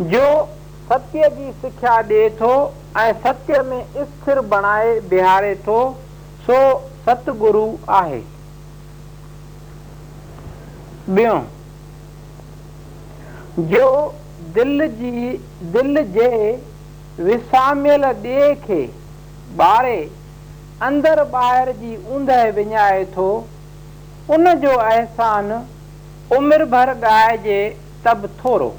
जो 0.00 0.24
सत्य 0.88 1.28
जी 1.36 1.50
सिखिया 1.60 1.92
ॾिए 2.02 2.28
थो 2.40 2.48
ऐं 3.00 3.12
सत्य 3.22 3.62
में 3.68 3.82
स्थिर 3.96 4.40
बणाए 4.54 4.98
बिहारे 5.10 5.54
थो 5.68 5.76
सो 6.48 6.58
सतगुरु 7.06 7.66
आहे 7.98 8.20
जो 13.72 14.14
दिलि 14.54 14.88
जी 15.00 15.10
दिलि 15.76 16.04
जे 16.18 16.28
विसामियल 17.24 18.04
ॾे 18.08 18.54
खे 18.66 18.80
ॿारे 19.60 19.96
अंदर 20.86 21.22
ॿाहिरि 21.34 21.72
जी 21.84 21.96
ऊंदहि 22.14 22.50
विञाए 22.62 23.04
थो 23.16 23.28
उन 24.34 24.52
जो 24.62 24.76
अहसान 24.78 25.52
उमिरि 26.38 26.64
भर 26.76 26.92
ॻाएजे 27.02 27.58
त 28.06 28.14
बि 28.22 28.28
थोरो 28.44 28.74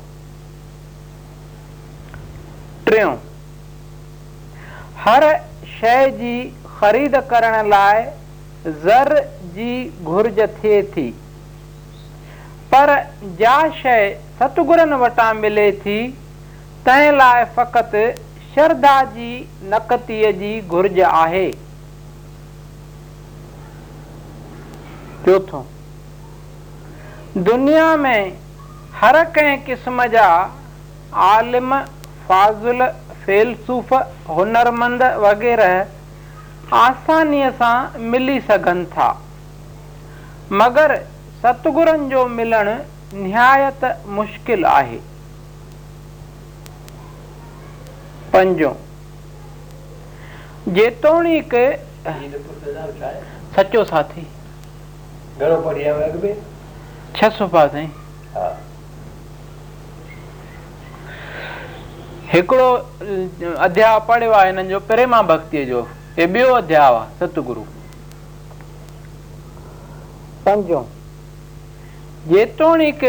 टियों 2.89 3.15
हर 5.03 5.23
शइ 5.77 6.11
जी 6.19 6.35
ख़रीद 6.79 7.15
करण 7.31 7.69
लाइ 7.69 8.03
ज़र 8.83 9.09
जी 9.55 9.73
घुर्ज 10.03 10.39
थिए 10.61 10.81
थी 10.95 11.09
पर 12.73 12.89
जा 13.39 13.55
शइ 13.81 14.13
सतगुरनि 14.39 14.95
वटां 15.03 15.33
मिले 15.39 15.71
थी 15.83 15.97
तंहिं 16.85 17.11
लाइ 17.17 17.43
फ़क़ति 17.57 18.05
श्रद्धा 18.53 19.01
जी 19.17 19.31
नकतीअ 19.73 20.31
जी 20.39 20.59
घुर्ज 20.61 20.99
आहे 21.09 21.47
चोथों 25.25 25.63
दुनिया 27.51 27.95
में 28.07 28.31
हर 29.03 29.23
कंहिं 29.35 29.57
क़िस्म 29.65 30.05
जा 30.17 30.27
आलिम 31.31 31.73
फाज़ुल 32.27 32.85
फ़ेलसूफ़ 33.25 33.93
हुनरमंद 34.37 35.03
वग़ैरह 35.25 36.75
आसानीअ 36.79 37.49
सां 37.59 37.75
मिली 38.13 38.39
सघनि 38.47 38.85
था 38.95 39.09
मगर 40.61 40.95
सतगुरनि 41.43 42.09
जो 42.09 42.25
मिलणु 42.39 42.75
निहायत 43.23 43.83
मुश्किल 44.19 44.65
आहे 44.71 44.97
पंजो 48.33 48.71
जेतोणीक 50.79 51.55
सचो 53.59 53.83
साथी 53.93 54.27
छह 57.17 57.29
सौ 57.37 57.47
पा 57.53 57.67
साईं 57.73 57.87
हिकिड़ो 62.33 62.71
अध्याय 63.65 63.99
पढ़ियो 64.07 64.31
आहे 64.33 64.47
हिननि 64.47 64.63
जो 64.69 64.79
जो 64.79 64.79
प्रेमा 64.87 65.19
हे 66.17 66.25
ॿियो 66.25 66.53
आहे 66.53 67.05
सतगुरु 67.19 67.61
सतगुरू 70.47 70.81
जेतोणीक 72.33 73.03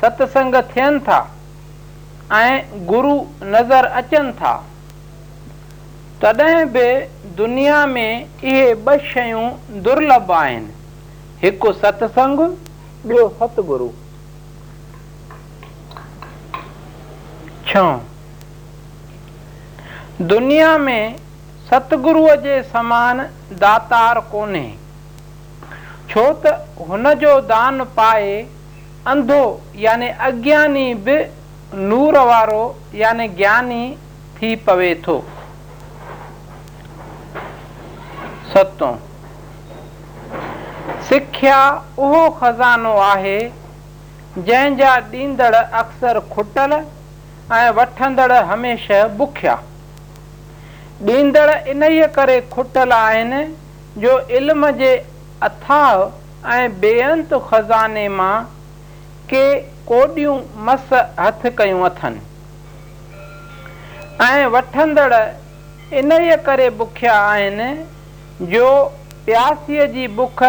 सतसंग 0.00 0.54
थियनि 0.72 1.00
था 1.08 1.20
ऐं 2.40 2.86
गुरु 2.90 3.14
नज़र 3.58 3.84
अचनि 4.00 4.32
था 4.40 4.54
तॾहिं 6.22 6.64
बि 6.72 6.86
दुनिया 7.40 7.84
में 7.94 8.08
इहे 8.24 8.72
ॿ 8.74 8.96
शयूं 9.12 9.46
दुर्लभ 9.86 10.32
आहिनि 10.38 10.72
हिकु 11.42 11.72
सतसंगु 11.82 12.46
ॿियो 13.10 13.28
सतगुरु 13.40 13.88
छह 17.70 18.00
दुनिया 20.30 20.76
में 20.78 21.16
सतगुरु 21.68 22.26
जे 22.44 22.60
समान 22.72 23.18
दातार 23.64 24.20
कोन्हे 24.32 24.68
छो 26.10 26.24
जो 27.22 27.40
दान 27.52 27.82
पाए 27.96 28.32
अंधो 29.12 29.38
याने 29.84 30.08
अज्ञानी 30.28 30.92
बि 31.08 31.16
नूर 31.92 32.18
वारो 32.30 32.62
याने 33.02 33.28
ज्ञानी 33.40 33.82
थी 34.38 34.54
पवे 34.66 34.94
थो 35.06 35.16
सतों 38.54 38.92
सिख्या 41.08 41.60
उहो 41.98 42.28
ख़ज़ानो 42.40 42.96
आहे 43.12 43.38
जंहिंजा 44.46 44.96
ॾींदड़ 45.12 45.54
अक्सर 45.54 46.20
खुटल 46.34 46.80
ऐं 47.52 47.70
वठंदड़ 47.74 48.32
हमेशह 48.32 49.06
बुखिया 49.18 49.54
ॾींदड़ 51.12 51.50
इन 51.68 51.82
ई 51.82 52.06
करे 52.14 52.40
खुटल 52.52 52.92
आहिनि 52.92 53.44
जो 54.00 54.18
इल्म 54.38 54.70
जे 54.80 54.94
अथाह 55.42 56.50
ऐं 56.56 56.68
बेअंत 56.80 57.34
ख़ज़ाने 57.48 58.08
मां 58.18 58.34
के 59.32 59.42
कोॾियूं 59.90 60.38
मस 60.66 60.88
हथ 61.18 61.46
कयूं 61.58 61.82
अथनि 61.88 62.20
ऐं 64.28 64.44
वठंदड़ 64.56 65.12
इन 66.02 66.12
ई 66.20 66.36
करे 66.46 66.68
बुखिया 66.80 67.16
आहिनि 67.18 67.72
जो 68.52 68.70
प्यासीअ 69.26 69.86
जी 69.96 70.06
बुख 70.20 70.42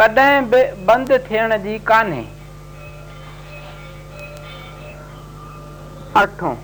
कॾहिं 0.00 0.48
बि 0.50 0.62
बंदि 0.88 1.18
थियण 1.30 1.56
जी 1.62 1.78
कान्हे 1.86 2.24
अठों 6.20 6.54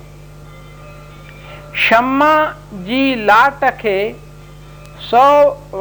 शम्मा 1.89 2.35
जी 2.87 3.25
लाट 3.25 3.65
के 3.81 3.97
सौ 5.11 5.25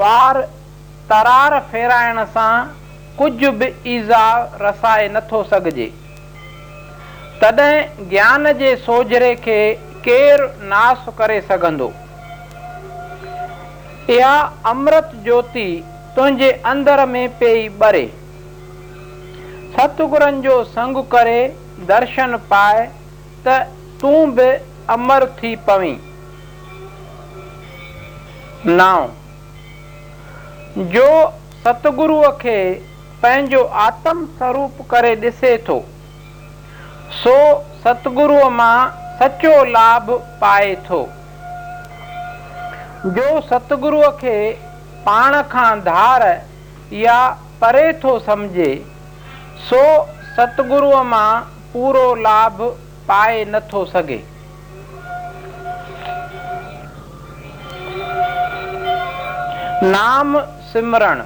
वार 0.01 0.37
तरार 1.11 1.59
फेराइण 1.71 2.23
सां 2.35 2.51
कुछ 3.17 3.45
भी 3.61 3.71
ईज़ा 3.95 4.21
रसाए 4.61 5.07
नथो 5.13 5.43
सकजे 5.53 5.87
तॾहिं 7.43 8.07
ज्ञान 8.09 8.51
जे 8.61 8.75
सोजरे 8.85 9.33
के 9.47 9.59
केर 10.07 10.43
नास 10.73 11.05
करे 11.17 11.39
सघंदो 11.51 11.91
या 14.19 14.31
अमृत 14.73 15.11
ज्योति 15.23 15.65
तुझे 16.15 16.51
अंदर 16.73 17.05
में 17.15 17.27
पे 17.39 17.49
बरे 17.83 18.05
सतगुरन 19.77 20.41
जो 20.41 20.63
संग 20.77 21.03
करे 21.11 21.41
दर्शन 21.89 22.35
पाए 22.49 22.87
त 23.47 23.53
तूं 24.01 24.19
बि 24.35 24.47
अमर 24.93 25.25
थी 25.37 25.55
पवी 25.67 25.95
नाओं 28.65 29.07
जो 30.91 31.07
सतगुरूअ 31.63 32.29
खे 32.41 32.57
पंहिंजो 33.23 33.61
आत्म 33.85 34.25
स्वरूप 34.37 34.77
करे 34.91 35.13
ॾिसे 35.29 35.51
थो 35.69 35.79
सो 37.21 37.33
सतगुरूअ 37.85 38.49
मां 38.59 38.75
सचो 39.21 39.53
लाभ 39.77 40.09
पाए 40.41 40.69
थो 40.89 41.01
जो 43.17 43.25
सतगुरूअ 43.49 44.11
खे 44.21 44.35
पाण 45.07 45.41
खां 45.55 45.69
धार 45.89 46.25
या 47.07 47.17
परे 47.63 47.85
थो 48.03 48.17
समझे 48.29 48.69
सो 49.71 49.83
सतगुरूअ 50.37 51.03
मां 51.17 51.27
पूरो 51.73 52.05
लाभ 52.29 52.63
पाए 53.07 53.61
थो 53.73 53.83
सघे 53.93 54.21
नाम 59.93 60.37
सिमरण 60.71 61.21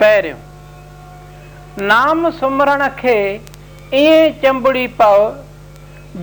पहिरियों 0.00 1.86
नाम 1.86 2.30
सिमरण 2.38 2.86
के 3.00 3.18
ईअं 3.98 4.32
चंबड़ी 4.42 4.86
पाव 5.02 5.30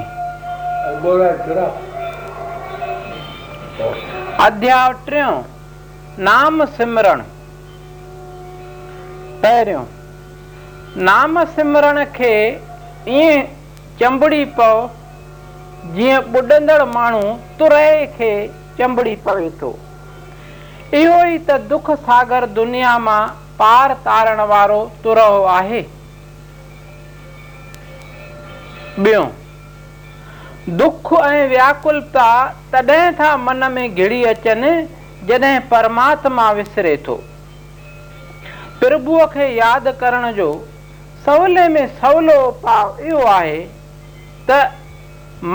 બોરાત્રા 1.04 1.70
અધ્યાવત્રિયુ 4.48 5.34
નામ 6.28 6.56
સિમરણ 6.78 7.24
પયરિયુ 9.42 9.84
નામ 11.10 11.34
સિમરણ 11.58 12.00
કે 12.20 12.32
ઈ 13.20 13.38
ચંભડી 14.00 14.48
પો 14.60 14.70
જી 15.98 16.18
બડંદળ 16.36 16.86
માણો 16.96 17.26
તુરહે 17.60 17.90
કે 18.18 18.32
ચંભડી 18.80 19.20
પવેતો 19.28 19.70
ઈ 20.98 21.06
હોઈ 21.16 21.40
ત 21.50 21.60
દુખ 21.74 21.90
સાગર 22.08 22.42
દુનિયા 22.62 23.00
માં 23.10 23.30
પાર 23.64 23.90
તારણવારો 24.08 24.82
તુરહો 25.04 25.28
આહે 25.58 25.82
બ્યો 29.04 29.28
दुख 30.78 31.14
ऐं 31.24 31.48
व्याकुलता 31.50 32.28
तॾहिं 32.74 33.12
था 33.20 33.36
मन 33.44 33.64
में 33.74 33.94
घिड़ी 33.96 34.24
अचनि 34.32 34.72
जॾहिं 35.28 35.60
परमात्मा 35.70 36.52
विसरे 36.58 36.96
थो 37.08 37.14
प्रभुअ 38.80 39.26
खे 39.34 39.48
यादि 39.58 39.92
करण 40.02 40.32
जो 40.40 40.50
सवले 41.26 41.68
में 41.76 41.86
सवलो 42.02 42.36
उपाउ 42.48 42.96
इहो 43.08 43.22
आहे 43.30 43.58
त 44.50 44.60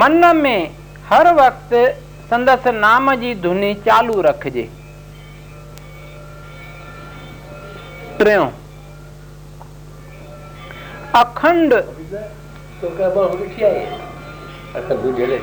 मन 0.02 0.26
में 0.36 0.70
हर 1.10 1.32
वक़्तु 1.34 1.84
संदसि 2.30 2.72
नाम 2.86 3.14
जी 3.20 3.34
धुनी 3.46 3.72
चालू 3.86 4.20
रखिजे 4.26 4.68
टियों 8.22 8.48
अखंड 11.22 11.74
तो 12.82 12.88
आता 14.76 14.94
बुझले 15.02 15.36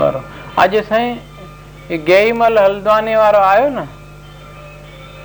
अॼु 0.00 0.80
साईं 0.88 1.96
गेमल 2.06 2.58
हल्द्वानी 2.58 3.14
वारो 3.16 3.38
आयो 3.44 3.68
न 3.78 3.84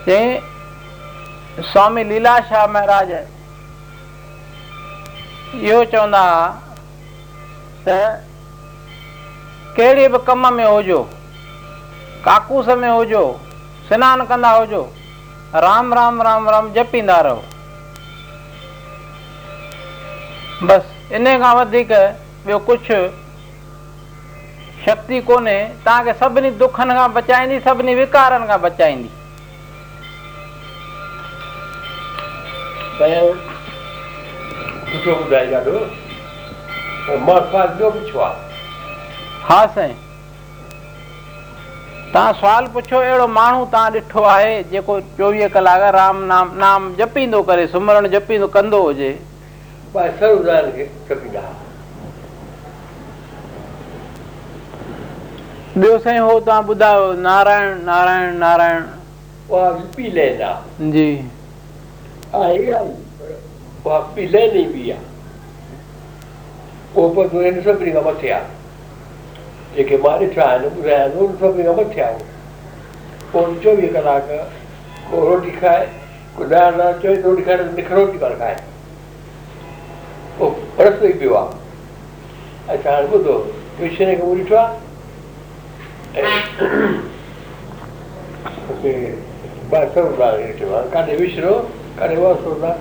चई 0.06 1.62
स्वामी 1.72 2.04
शाह 2.50 2.66
महाराज 2.76 3.12
इहो 5.64 5.84
चवंदा 5.92 6.24
त 7.88 7.96
कहिड़े 9.78 10.08
बि 10.16 10.20
कम 10.28 10.48
में 10.54 10.66
हुजो 10.66 11.00
काकूस 12.26 12.68
में 12.82 12.90
हुजो 12.90 13.24
सनानु 13.90 14.26
कंदा 14.32 14.50
हुजो 14.58 14.82
राम 15.68 15.94
राम 16.00 16.22
राम 16.30 16.50
राम 16.50 16.72
जपींदा 16.74 17.20
रहो 17.30 17.44
बसि 20.68 21.16
इन 21.16 21.38
खां 21.42 21.56
वधीक 21.60 21.92
ॿियो 21.92 22.60
कुझु 22.72 22.98
शक्ति 24.88 25.20
कोन्हे 25.28 25.60
तव्हांखे 25.86 26.12
सभिनी 26.20 26.50
विकारनि 27.96 27.98
हा 39.44 39.66
साईं 39.74 39.94
तव्हां 42.14 42.32
सवाल 42.40 42.68
पुछो 42.74 42.98
अहिड़ो 43.00 43.28
माण्हू 43.28 43.66
तव्हां 43.74 43.92
ॾिठो 43.94 44.22
आहे 44.24 44.64
जेको 44.72 45.00
चोवीह 45.20 45.48
कलाक 45.60 45.82
राम 46.00 46.24
नाम 46.34 46.56
नाम 46.66 46.94
जपींदो 47.00 47.42
करे 47.52 47.68
सुमरण 47.78 48.08
जपींदो 48.18 48.48
कंदो 48.58 48.82
हुजे 48.84 49.12
ॿियो 55.78 55.98
साईं 56.04 56.20
हो 56.20 56.40
तव्हां 56.40 56.62
ॿुधायो 56.70 57.12
नारायण 57.22 57.82
नारायण 57.86 58.38
नारायण 58.40 58.84
उहा 59.50 59.70
विपी 59.70 60.14
लैन 60.14 60.42
आहे 60.44 60.92
जी 60.92 61.04
आहे 62.36 62.70
उहा 62.72 63.98
विपी 63.98 64.26
लैन 64.34 64.58
ई 64.60 64.64
बि 64.72 64.90
आहे 64.92 65.06
उहो 67.02 67.24
ॿुधो 83.80 84.34
खे 84.44 84.44
ॾिठो 84.44 84.56
आहे 84.56 84.66
Okay. 88.80 89.14
Başladılar 89.72 90.40
irtibat. 90.40 90.92
Kade 90.92 91.20
Vişro, 91.20 91.66
Kade 92.00 92.22
Vasur'da. 92.22 92.78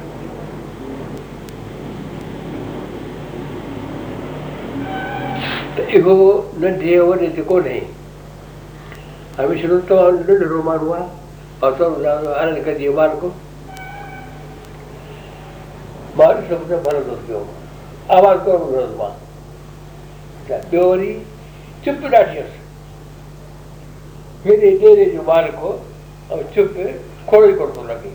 इहो 5.98 6.16
न 6.62 6.64
देव 6.80 7.10
न 7.20 7.22
जेको 7.36 7.56
नहीं 7.66 7.84
हमें 9.36 9.56
शुरू 9.60 9.74
तो 9.88 9.96
न 10.10 10.28
रोमान 10.54 10.78
हुआ 10.84 11.00
और 11.62 11.70
सब 11.78 11.92
हरण 12.38 12.56
कर 12.66 12.74
दिया 12.78 12.90
बाल 12.98 13.12
को 13.20 13.28
बाल 16.18 16.34
सबसे 16.50 16.76
भरत 16.86 17.08
उसके 17.16 17.40
आवाज 18.16 18.36
को 18.46 18.58
भरत 18.72 18.92
मां 19.00 19.10
ॿियो 20.74 20.84
वरी 20.92 21.12
चुप 21.84 22.04
ॾाढी 22.14 22.42
ಹಿರಿ 24.46 24.70
ನೀರಿ 24.82 25.06
ಬಾಲಕು 25.32 25.70
ಚುಪ್ಪಿ 26.54 26.86
ಕೊಡೋದು 27.32 28.10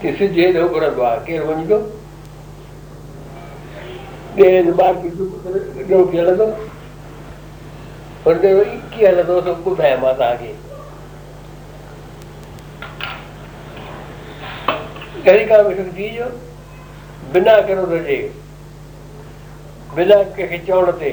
किसी 0.00 0.24
जेल 0.36 0.56
हो 0.60 0.64
बड़ा 0.72 0.88
बा 0.96 1.10
के 1.26 1.36
बन 1.48 1.60
गयो 1.68 1.76
देन 4.38 4.66
बार 4.80 4.96
की 5.02 5.08
जो 5.90 5.98
खेल 6.10 6.28
दो 6.40 6.46
पर 8.24 8.36
दे 8.42 8.50
इक्की 8.74 9.00
हल 9.08 9.20
दो 9.30 9.36
सबको 9.46 9.70
बहमत 9.80 10.20
आगे 10.28 10.50
कहीं 15.28 15.46
का 15.52 15.58
मिशन 15.68 15.88
दीजो 15.98 16.28
बिना 17.36 17.56
करो 17.70 17.86
रजे 17.94 18.18
बिना 19.96 20.20
के 20.36 20.48
खिचौड़ते 20.52 21.12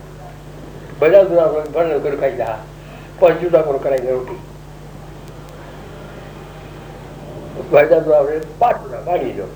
भला 1.01 1.21
दुरा 1.29 1.45
भर 1.51 1.99
कर 2.01 2.15
खाई 2.19 2.31
दा 2.39 2.45
पंच 3.21 3.39
दुरा 3.41 3.61
कर 3.67 3.77
कराई 3.83 4.09
रोटी 4.11 4.35
भला 7.71 7.99
दुरा 8.07 8.21
भर 8.27 8.45
पाच 8.59 8.81
दुरा 8.81 8.97
पाणी 9.07 9.31
दो 9.37 9.47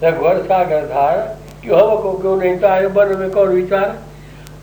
रघुवर 0.05 0.39
सागर 0.47 0.87
धार 0.87 1.19
क्यों 1.63 1.81
हम 1.91 2.03
को 2.03 2.13
क्यों 2.21 2.37
नहीं 2.41 2.57
तारियो 2.61 2.89
तो 2.91 3.01
मन 3.09 3.17
में 3.19 3.31
कौन 3.37 3.49
विचार 3.49 3.89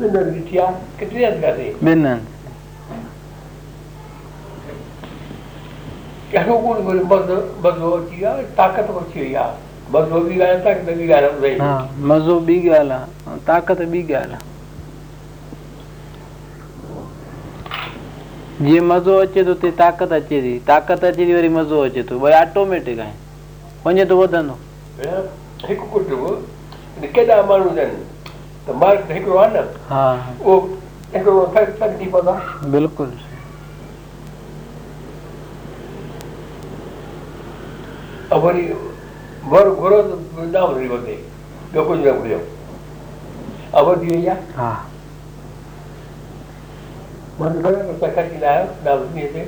Minnen 0.00 0.32
git 0.34 0.48
ja, 0.52 0.74
getriert 0.98 1.40
werde 1.42 1.62
ich. 1.62 1.80
Minnen. 1.80 2.20
Ja, 6.32 6.44
so 6.46 6.58
gut, 6.58 6.78
wo 6.84 6.92
die 6.92 7.00
Mazo, 7.04 7.36
Mazo 7.62 7.96
hat 7.98 8.18
ja, 8.20 8.34
Taket 8.56 8.88
hat 8.88 9.14
ja, 9.14 9.22
ja. 9.22 9.54
Mazo 9.92 10.18
bhi 10.26 10.36
gaya, 10.36 10.58
Taket 10.62 10.86
bhi 10.98 11.06
gaya, 11.08 11.20
Ramzai. 11.30 11.58
Haan, 11.58 11.88
Mazo 12.08 12.40
bhi 12.40 12.56
gaya 12.64 12.84
la, 12.84 12.98
Taket 13.46 13.78
bhi 13.92 14.06
gaya 14.08 14.28
la. 14.32 14.38
जीअं 18.56 18.84
मज़ो 18.88 19.12
अचे 19.28 19.40
थो 19.46 19.54
ताक़त 19.80 20.12
अचे 20.16 20.36
थी 20.44 20.52
ताक़त 20.68 21.04
अचे 21.12 21.22
थी 21.28 21.32
वरी 21.36 21.48
मज़ो 21.60 21.76
अचे 21.92 22.02
थो 22.08 22.16
भई 22.18 22.32
ऑटोमेटिक 22.40 22.98
आहे 23.04 23.14
वञे 23.84 24.04
थो 24.08 24.14
वधंदो 24.16 24.54
हिकु 25.68 25.84
कुटुंब 25.92 26.24
केॾा 27.12 27.36
माण्हू 27.48 27.68
आहिनि 27.84 28.00
માર્ગ 28.74 29.06
ઠીકડો 29.08 29.38
આ 29.42 29.46
હા 29.88 30.34
ઓ 30.44 30.52
ઠીકડો 31.06 31.32
ફેક 31.54 31.68
ફેક 31.82 31.92
દી 31.98 32.10
પદા 32.14 32.38
બિલકુલ 32.74 33.12
અમારી 38.38 38.66
વર 39.52 39.68
ઘોરો 39.82 39.98
નામ 40.52 40.70
રહી 40.78 40.90
બધે 40.94 41.14
લોકો 41.76 41.92
જ 42.02 42.16
રહ્યો 42.18 42.42
અવર 43.82 43.94
દિવ્યા 44.02 44.40
હા 44.56 44.80
મન 47.38 47.62
ઘરે 47.62 47.78
પ્રકાશી 48.02 48.40
લાયો 48.46 48.66
નામ 48.88 49.00
દિવ્ય 49.14 49.42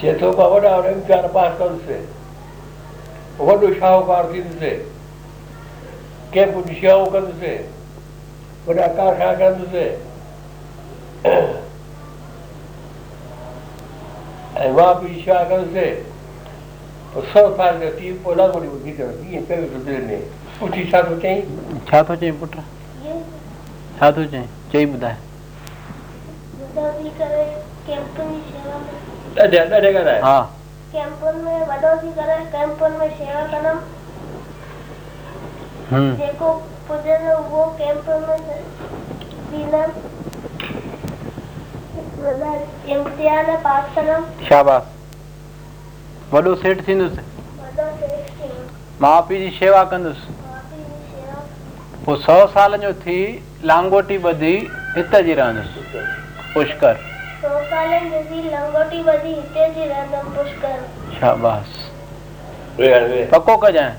ચેતોમાં 0.00 0.50
વડાવે 0.54 0.92
ચાર 1.08 1.28
પાંચ 1.34 1.60
કરશે 1.60 1.98
વડું 3.46 3.74
શાહુકાર 3.82 4.26
કીધશે 4.32 4.72
કે 6.34 6.42
પૂછ્યાઓ 6.56 7.06
કરશે 7.14 7.52
બધા 8.66 8.88
કારખા 8.98 9.30
કરશે 9.40 9.84
એમાં 14.66 14.96
પીછા 15.04 15.40
કરશે 15.52 15.86
સરકાર 17.32 17.74
જતી 17.86 18.12
બોલાવવાની 18.26 18.72
ઉભી 18.76 18.96
કરતી 19.00 19.38
એ 19.42 19.42
કહ્યું 19.48 19.66
સુધીરને 19.74 20.18
પૂછી 20.58 20.88
સાધુ 20.94 21.14
ચઈ 21.22 21.38
સાધુ 21.94 22.14
ચઈ 22.26 22.34
પુત્ર 22.44 22.58
સાધુ 24.04 24.22
ચઈ 24.36 24.44
ચઈ 24.76 24.86
બધા 24.94 25.14
બધા 26.60 26.94
બી 27.00 27.12
કરે 27.24 27.44
કેમ 27.90 28.02
તો 28.20 28.24
સેવા 28.52 29.04
माउ 29.38 29.50
पीउ 49.28 49.38
जी 49.38 49.50
शेवा 49.58 49.82
कंदुसि 49.90 50.34
पोइ 52.04 52.16
सौ 52.20 52.68
जो 52.76 52.92
थी 52.92 53.20
लांगोटी 53.68 54.16
ॿधी 54.32 54.54
हित 54.96 55.14
जी 55.26 55.34
रहंदुसि 55.34 56.00
पुष्कर 56.54 57.14
શૌચાલય 57.46 57.98
જુદી 58.12 58.38
લંગોટી 58.52 59.00
બધી 59.08 59.32
ઇત્યાદિ 59.44 59.84
રતન 59.94 60.24
પુષ્કળ 60.38 60.76
શાબાશ 61.18 61.68
पको 63.32 63.52
कजांइ 63.60 63.92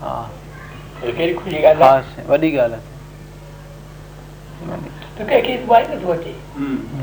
हा 0.00 0.10
कहिड़ी 1.02 1.34
खुशी 1.38 1.58
ॻाल्हि 1.68 1.84
आहे 1.86 2.24
वॾी 2.30 2.36
ॻाल्हि 2.38 2.50
आहे 2.64 2.78
तो 4.72 4.76
कंहिंखे 5.30 5.52
इतमाही 5.58 5.84
नथो 5.92 6.08
अचे 6.16 6.32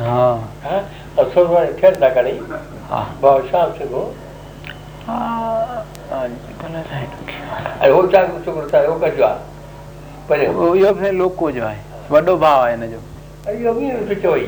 हा 0.09 0.27
असुर 1.23 1.45
वारे 1.53 1.71
थियनि 1.81 1.97
था 2.03 2.09
घणेई 2.21 2.37
भाउ 3.23 3.35
छा 3.49 3.59
सघो 3.79 4.03
इहो 7.89 8.01
लोको 11.23 11.45
जो 11.57 11.63
आहे 11.73 11.81
वॾो 12.13 12.35
भाउ 12.47 12.57
आहे 12.63 12.75
हिन 12.75 12.83
जो 12.95 13.01
इहो 13.57 13.69
बि 14.09 14.15
चओ 14.25 14.35
ई 14.45 14.47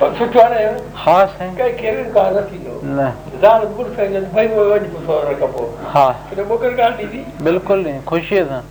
پتہ 0.00 0.24
ٿو 0.32 0.40
نه 0.48 0.72
ها 1.02 1.28
سين 1.34 1.52
ڪي 1.58 1.66
ڪير 1.76 2.00
ڪاٺي 2.14 2.56
نه 2.64 3.04
جان 3.44 3.62
گُل 3.76 3.86
پينن 3.98 4.24
به 4.32 4.48
وڃي 4.48 4.64
وڃي 4.70 4.90
ڪو 5.06 5.14
رڪبو 5.28 5.62
ها 5.92 6.00
اٿي 6.32 6.42
موڪل 6.50 6.74
گه 6.80 6.88
ڏي 7.02 7.20
بالکل 7.46 7.86
خوشي 8.10 8.42
سان 8.50 8.66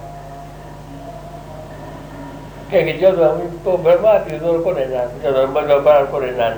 que 2.71 2.97
yo 2.99 3.11
no 3.11 3.35
me 3.35 3.43
puedo 3.65 3.77
ver 3.79 3.99
más, 3.99 4.21
que 4.23 4.39
no 4.39 4.53
lo 4.53 4.63
pone 4.63 4.85
nada, 4.87 5.09
yo 5.21 5.31
no 5.31 5.45
me 5.47 5.53
puedo 5.61 5.83
parar 5.83 6.05
por 6.07 6.23
el 6.23 6.37
nada. 6.37 6.55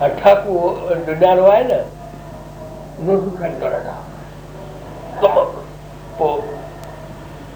A 0.00 0.08
Kaku, 0.08 0.76
en 0.94 1.04
el 1.12 1.20
Narvaina, 1.20 1.78
no 3.04 3.12
se 3.14 3.20
puede 3.26 3.48
ver 3.50 3.60
nada. 3.60 4.02
¿Cómo? 5.20 5.40
Pues, 6.16 6.44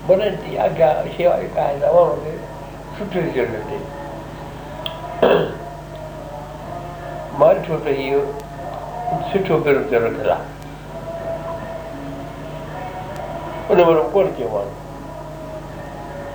bueno, 0.08 0.24
el 0.24 0.36
día 0.50 0.68
que 0.74 1.12
se 1.16 1.28
va 1.28 1.34
a 1.36 1.38
caer 1.54 1.80
la 1.80 1.86
mano, 1.92 2.14
que 2.24 2.32
su 2.98 3.04
tradición 3.10 3.46
es 3.46 3.52
de. 5.28 5.34
Mal 7.38 7.56
chuta 7.64 7.90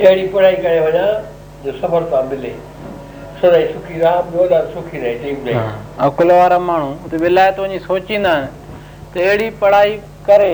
अहिड़ी 0.03 0.27
पढ़ाई 0.35 0.55
करे 0.67 0.79
वञा 0.87 1.05
जो 1.63 1.71
सफलता 1.79 2.21
मिले 2.27 2.51
सदाई 3.41 3.65
सुखी 3.71 3.99
रहा 4.03 4.13
ॿियो 4.35 4.49
ॾाढो 4.51 4.67
सुखी 4.73 4.97
रहे 4.99 5.13
टीम 5.23 5.37
में 5.45 5.53
अकुल 6.03 6.31
वारा 6.31 6.59
माण्हू 6.67 6.89
उते 7.07 7.17
विलायत 7.23 7.59
वञी 7.63 7.79
सोचींदा 7.87 8.31
आहिनि 8.31 8.51
त 9.15 9.23
अहिड़ी 9.23 9.49
पढ़ाई 9.63 9.95
करे 10.27 10.53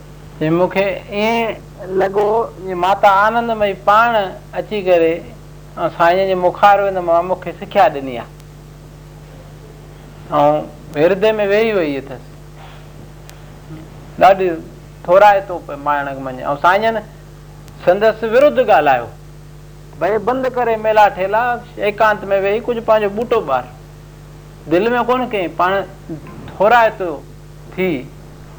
मूंखे 0.49 0.83
ईअं 1.13 1.93
लॻो 1.99 2.53
माता 2.77 3.09
आनंदमय 3.25 3.73
पाण 3.85 4.15
अची 4.61 4.81
करे 4.85 5.13
ऐं 5.77 5.87
साईं 5.97 6.25
जे 6.27 6.35
मुखार 6.35 6.81
वेंद 6.81 6.97
मां 6.97 7.23
मूंखे 7.25 7.51
सिखिया 7.53 7.83
ॾिनी 7.93 8.15
आहे 8.17 8.27
ऐं 11.05 11.33
में 11.33 11.45
वेही 11.47 11.95
अथसि 11.97 12.31
ॾाढी 14.25 14.49
थोराए 15.07 15.41
थो 15.49 15.57
पए 15.67 15.75
मञे 15.85 16.43
ऐं 16.43 16.55
साईं 16.63 16.97
संदसि 17.85 18.27
विरुद्ध 18.29 18.59
ॻाल्हायो 18.69 19.05
भई 19.99 20.17
बंदि 20.25 20.49
करे 20.49 20.75
मेला 20.81 21.07
ठेला 21.17 21.41
एकांत 21.87 22.21
में 22.25 22.39
वेही 22.41 22.59
कुझु 22.65 22.81
पंहिंजो 22.87 23.09
ॿूटो 23.21 23.39
ॿार 23.51 23.65
दिलि 24.69 24.89
में 24.89 25.03
कोन 25.05 25.27
कई 25.29 25.47
पाण 25.59 25.81
थोराए 26.57 26.89
थो 26.99 27.15
थी 27.73 27.87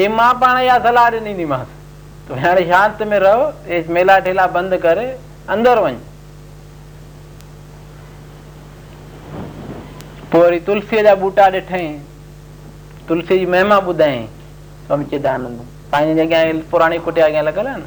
कि 0.00 0.06
मां 0.08 0.32
पाण 0.40 0.58
इहा 0.64 0.78
सलाह 0.84 1.08
ॾिनीमांसि 1.10 2.28
तूं 2.28 2.36
हाणे 2.40 2.62
शांति 2.66 3.04
में 3.04 3.18
रहो 3.20 3.44
हेसि 3.68 3.92
मेला 3.92 4.18
ठेला 4.24 4.46
बंदि 4.56 4.76
करे 4.80 5.04
अंदरि 5.52 5.80
वञ 5.84 5.94
पोइ 10.32 10.40
वरी 10.42 10.58
तुलसीअ 10.68 11.02
जा 11.04 11.14
बूटा 11.22 11.48
ॾिठई 11.60 11.86
तुलसी 13.08 13.38
जी 13.38 13.46
महिमा 13.52 13.76
ॿुधायईं 13.92 14.24
स्वामी 14.86 15.04
चिदानंद 15.12 15.60
पंहिंजे 15.92 16.22
अॻियां 16.22 16.58
पुराणी 16.70 16.98
कुटिया 17.04 17.24
अॻियां 17.26 17.44
लॻल 17.44 17.66
आहे 17.66 17.76
न 17.76 17.84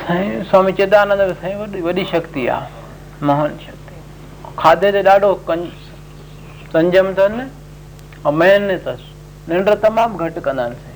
साईं 0.00 0.42
स्वामी 0.54 0.72
चिदानंद 0.80 1.32
साईं 1.42 1.56
वॾी 1.60 1.80
वॾी 1.90 2.04
शक्ति 2.12 2.46
आहे 2.56 3.24
महान 3.26 3.58
शक्ति 3.66 4.54
खाधे 4.64 4.92
ते 4.96 5.02
ॾाढो 5.18 5.34
कंज 5.48 5.68
संजम 6.72 7.12
अथनि 7.14 7.48
ऐं 8.26 8.32
महिनत 8.38 8.88
अथसि 8.88 9.09
નિર્ણય 9.48 9.76
તમામ 9.82 10.16
ઘટ 10.20 10.38
કનાલ 10.46 10.72
છે 10.78 10.94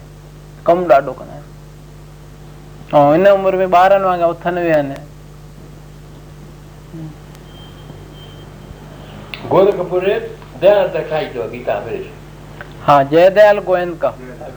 કમ 0.69 0.81
ડાડો 0.89 1.15
કનાલ 1.15 3.15
એને 3.19 3.29
ઉંમર 3.35 3.53
મેં 3.61 3.71
બાર 3.75 3.91
વાગે 4.05 4.25
અથાનવે 4.27 4.81
ને 4.91 4.97
ગોદ 9.55 9.69
કપૂરે 9.81 10.17
દયાલ 10.65 10.89
દખાઈ 10.97 11.31
જો 11.37 11.43
ગીતા 11.55 11.79
મેરે 11.81 12.11
હા 12.89 12.99
જય 13.15 13.23
દયાલ 13.39 13.61
ગોયન 13.71 13.95
કા 14.07 14.13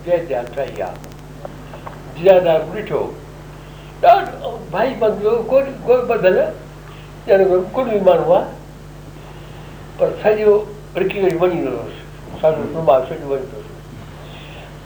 જય 0.08 0.18
દયાલ 0.32 0.48
થયા 0.56 0.94
જ્યાદા 2.24 2.56
બ્રિઠો 2.72 3.04
ભાઈ 4.72 4.96
બંધુ 5.06 5.32
કોઈ 5.54 5.72
કોઈ 5.92 6.06
બદલે 6.10 6.46
ત્યારે 7.30 7.46
કોઈ 7.80 7.92
વિમાન 7.94 8.24
હોય 8.32 8.42
પણ 10.02 10.20
સજો 10.38 10.54
રકી 11.04 11.22
વળી 11.28 11.40
બની 11.46 11.64
ગયો 11.64 11.90
સારું 12.42 12.68
પ્રભાવ 12.76 13.02
સજો 13.14 13.32
બની 13.32 13.57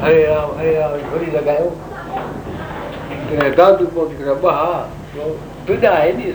हरे 0.00 0.22
राम 0.26 0.50
हरे 0.58 0.72
राम 0.78 0.92
झोरी 0.96 1.26
लॻायो 1.32 1.68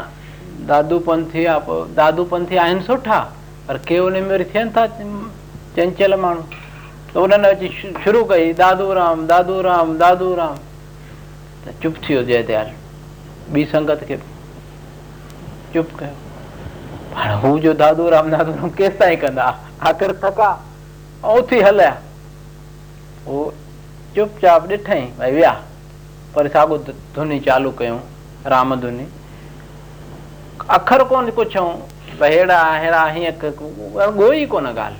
दादू 0.70 0.98
पंथीआ 1.08 1.56
पोइ 1.68 2.24
पंथी 2.30 2.56
आहिनि 2.64 2.82
सुठा 2.86 3.18
पर 3.68 3.78
के 3.88 3.98
उन 3.98 4.12
में 4.12 4.28
वरी 4.30 4.44
थियनि 4.54 4.70
था 4.76 4.86
चंचल 5.76 6.14
माण्हू 6.20 6.42
त 7.12 7.16
उन्हनि 7.24 7.48
अची 7.48 7.68
शुरू 8.04 8.24
कई 8.30 8.52
दादू 8.62 8.92
राम 8.94 9.26
दादू 9.26 9.60
राम 9.68 9.96
दादू 9.98 10.34
राम 10.34 10.56
त 11.66 11.74
चुप 11.82 11.94
थी 12.08 12.14
वियो 12.14 12.22
जय 12.30 12.42
दयाल 12.50 12.70
ॿी 13.54 13.64
संगत 13.72 14.04
खे 14.08 14.16
चुप 15.74 15.88
कयो 15.98 17.14
हाणे 17.14 17.40
हू 17.46 17.58
जो 17.66 17.72
दादू 17.84 18.08
राम 18.16 18.30
दादू 18.36 18.54
राम 18.60 18.70
केसि 18.80 18.98
ताईं 18.98 19.16
कंदा 19.22 19.44
आख़िर 19.92 20.12
थका 20.24 20.50
ऐं 21.24 21.38
उथी 21.38 21.60
हलिया 21.68 21.96
उहो 23.26 23.48
चुपचाप 24.18 24.64
ॾिठई 24.70 25.00
भई 25.18 25.30
विया 25.32 25.50
पर 26.34 26.46
साॻो 26.54 26.76
धुनी 27.14 27.38
चालू 27.40 27.70
कयूं 27.78 27.98
राम 28.50 28.74
धुनी 28.80 29.04
अखर 30.76 31.02
कोन 31.10 31.30
पुछऊं 31.36 31.68
भई 32.20 32.28
अहिड़ा 32.28 32.56
अहिड़ा 32.76 33.04
हीअं 33.16 33.32
ॻोई 34.06 34.44
कोन 34.54 34.66
ॻाल्हि 34.66 34.98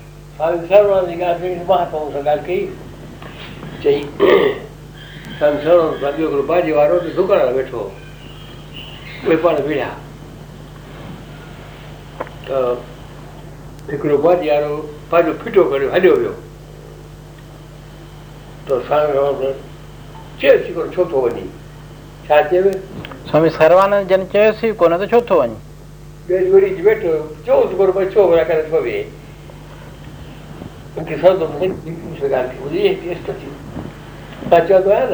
हिकिड़ो 13.90 14.16
भाॼी 14.22 14.40
वारो 14.40 14.76
पंहिंजो 15.10 15.32
फिटो 15.42 15.62
करे 15.70 15.88
हलियो 15.92 16.14
वियो 16.16 16.36
ચેસી 20.38 20.74
કોણ 20.74 20.90
છોટો 20.92 21.20
વની 21.30 21.50
છા 22.26 22.48
ચેવે 22.50 22.72
સ્વામી 23.30 23.50
સર્વાનંદ 23.50 24.10
જન 24.10 24.26
ચેસી 24.32 24.74
કોને 24.76 24.98
તો 24.98 25.06
છોટો 25.08 25.36
વની 25.42 25.60
બે 26.28 26.34
જોડી 26.50 26.74
જ 26.76 26.80
બેઠો 26.86 27.12
ચૌદ 27.46 27.70
બરોબર 27.78 28.04
છોકરા 28.12 28.44
કરે 28.44 28.62
છવે 28.68 29.06
કે 31.08 31.16
સૌ 31.22 31.34
તો 31.38 31.48
ગાંધી 32.30 32.60
બોલી 32.62 32.86
એ 32.90 32.94
ટેસ્ટ 32.94 33.30
હતી 33.36 33.52
સાચા 34.50 34.80
તો 34.84 34.90
હે 34.98 35.04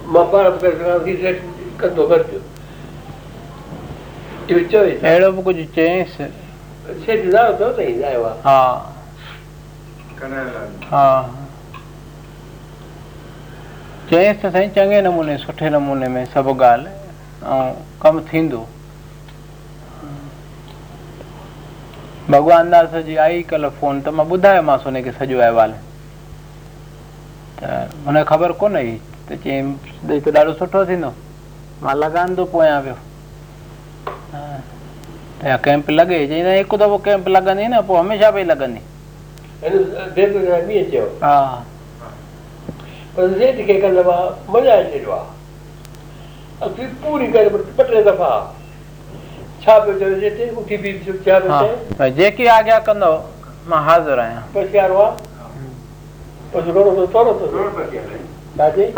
हा 0.07 0.23
हा 10.93 11.39
चयई 14.11 14.69
चङे 14.75 15.01
नमूने 15.03 15.37
सुठे 15.39 15.69
नमूने 15.71 16.25
सभु 16.35 16.53
ॻाल्हि 16.65 16.89
ऐं 16.89 17.75
कमु 18.03 18.21
थींदो 18.33 18.67
भॻवान 22.31 22.71
दास 22.71 22.95
जी 23.07 23.17
आई 23.29 23.43
कल 23.55 23.69
फोन 23.81 24.01
त 24.03 24.09
मां 24.15 24.27
ॿुधायोमास 24.33 24.83
ख़बर 28.29 28.53
कोन 28.61 28.77
आई 28.77 28.99
ڪيم 29.43 29.75
ڏي 30.07 30.19
تو 30.25 30.31
ڊاڙو 30.35 30.53
سٺو 30.61 30.83
ٿينو 30.89 31.11
مان 31.83 31.97
لڳان 32.01 32.35
ٿو 32.37 32.45
پوءه 32.53 32.67
آيو 32.69 32.95
ها 34.33 34.43
هي 35.45 35.53
ڪيمپ 35.67 35.85
لڳي 35.91 36.17
جنهن 36.27 36.59
هڪ 36.61 36.73
دفعو 36.85 36.97
ڪيمپ 37.09 37.27
لڳندي 37.37 37.65
نه 37.75 37.79
پوءه 37.91 38.01
هميشه 38.05 38.29
به 38.37 38.43
لڳندي 38.53 38.81
ان 39.65 39.73
ڏي 40.17 40.25
تو 40.33 40.39
نه 40.49 40.55
اچيو 46.65 46.89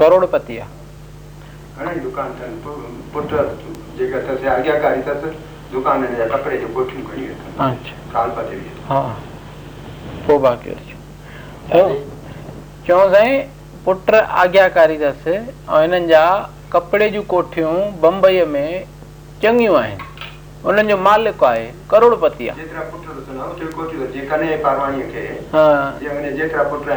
કરોડપતિ 0.00 0.54
દુકાન 2.04 2.30
પુત્ર 3.14 3.34
જે 3.98 4.06
થશે 4.28 4.46
આજ્ઞાકારી 4.58 5.02
થશે 5.10 5.30
पुट 13.86 14.10
आज्ञाकारी 14.42 14.96
अथसि 15.08 15.32
जा 16.12 16.20
कपिड़े 16.74 17.08
जूं 17.14 17.22
कोठियूं 17.32 17.72
बम्बईअ 18.04 18.46
में 18.54 18.68
चङियूं 19.42 19.76
आहिनि 19.82 20.96
मालिक 21.08 21.44
आहे 21.50 21.66
करोड़पति 21.92 22.48
आहे 22.52 22.64
जेतिरा 23.24 24.32
पुट 26.68 26.88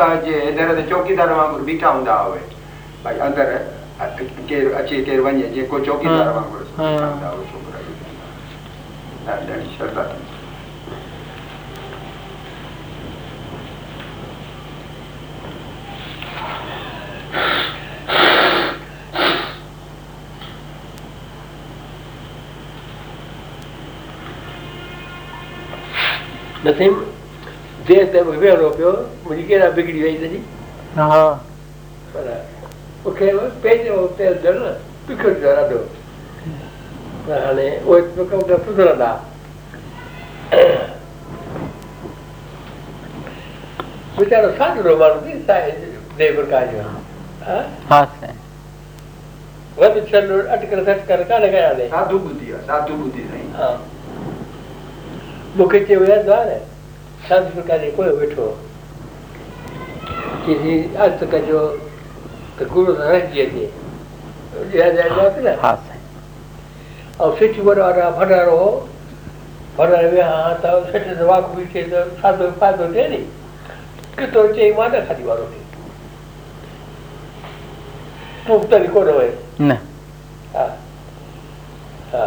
आहिनि 0.00 0.82
चौकीदार 0.90 1.32
वांगुर 1.32 1.60
बीठा 1.60 1.88
हूंदा 1.88 2.14
हुई 2.14 2.38
भई 3.04 3.18
अंदरि 3.26 4.26
केरु 4.48 4.74
अचे 4.82 5.02
केरु 5.02 5.24
वञे 5.24 5.48
जेको 5.58 5.78
चौकीदार 5.90 6.32
वांगुरु 6.38 6.64
हा 9.26 10.14
the 26.66 26.76
same 26.80 26.96
there 27.86 28.06
there 28.06 28.24
europeo 28.44 28.92
wuniga 29.24 29.58
baghri 29.76 30.00
wahi 30.06 30.30
thi 30.30 30.42
ha 30.96 31.38
okay 33.10 33.30
we 33.38 33.46
pe 33.64 33.74
hotel 33.88 34.34
darna 34.46 34.70
pikar 35.08 35.34
rado 35.60 35.80
khane 37.30 37.64
oit 37.96 38.12
puk 38.18 38.30
ko 38.34 38.58
pura 38.66 38.94
da 39.02 39.10
sutara 44.18 44.52
sad 44.60 44.78
romand 44.90 45.34
sai 45.50 45.64
neighbor 46.16 46.46
ka 46.54 46.66
ha 46.76 47.58
ha 47.90 48.04
sai 48.20 48.32
wat 49.82 50.04
channur 50.14 50.46
atkar 50.56 50.84
kat 50.86 51.06
kar 51.10 51.26
ka 51.34 51.38
na 51.44 51.58
gaya 51.58 51.74
de 51.74 51.88
da 51.98 52.08
du 52.12 52.24
budi 52.98 53.26
मूंखे 55.56 55.78
चयो 55.84 55.98
वेहंदो 56.00 56.32
आहे 56.32 56.54
न 56.54 56.58
शांत 57.28 57.46
प्रकार 57.52 57.78
जे 57.80 57.90
कोन 57.98 58.08
वेठो 58.20 58.46
अर्थ 61.04 61.22
कजो 61.34 61.60
त 62.58 62.68
गुरु 62.72 62.92
न 62.98 63.06
रहिजी 63.12 63.64
वञे 64.58 64.82
ऐं 64.82 65.74
सिठ 67.38 67.58
वॾो 67.66 67.74
वारा 67.80 68.10
भंडारो 68.20 68.56
हो 68.58 68.68
भंडारे 69.78 70.10
वेहा 70.14 70.36
हा 70.44 70.52
त 70.64 70.76
सिठ 70.92 71.04
त 71.18 71.28
वाक 71.32 71.50
बि 71.56 71.66
थिए 71.74 71.84
त 71.90 72.20
फ़ाइदो 72.22 72.50
फ़ाइदो 72.62 72.92
थिए 72.94 73.08
नी 73.16 73.22
किथो 74.20 74.46
अचे 74.48 74.72
मां 74.78 74.88
न 74.94 75.04
खाधी 75.10 75.24
वारो 75.30 75.48
थिए 75.52 75.84
तूं 78.48 78.60
त 78.72 78.82
बि 78.86 78.96
कोन 78.96 79.10
वई 79.20 79.30
हा 80.56 80.66
हा 82.16 82.26